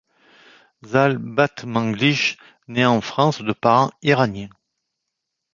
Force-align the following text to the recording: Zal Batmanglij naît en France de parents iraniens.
Zal 0.83 1.19
Batmanglij 1.19 2.35
naît 2.67 2.87
en 2.87 3.01
France 3.01 3.43
de 3.43 3.53
parents 3.53 3.91
iraniens. 4.01 4.49